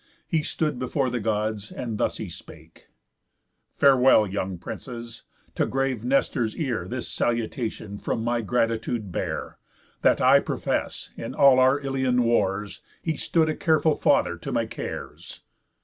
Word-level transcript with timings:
He 0.27 0.41
stood 0.41 0.79
before 0.79 1.11
the 1.11 1.19
Gods, 1.19 1.71
and 1.71 1.99
thus 1.99 2.17
he 2.17 2.27
spake: 2.27 2.87
"Farewell 3.77 4.25
young 4.25 4.57
Princes! 4.57 5.25
To 5.53 5.67
grave 5.67 6.03
Nestor's 6.03 6.55
ear 6.57 6.87
This 6.87 7.07
salutation 7.07 7.99
from 7.99 8.23
my 8.23 8.41
gratitude 8.41 9.11
bear: 9.11 9.59
That 10.01 10.19
I 10.19 10.39
profess, 10.39 11.11
in 11.17 11.35
all 11.35 11.59
our 11.59 11.79
Ilion 11.79 12.23
wars, 12.23 12.81
He 13.03 13.15
stood 13.15 13.47
a 13.47 13.55
careful 13.55 13.93
father 13.95 14.37
to 14.37 14.51
my 14.51 14.65
cares." 14.65 15.41